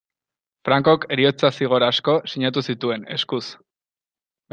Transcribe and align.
Francok 0.67 1.03
heriotza-zigor 1.15 1.85
asko 1.87 2.15
sinatu 2.31 2.65
zituen, 2.73 3.05
eskuz. 3.17 3.43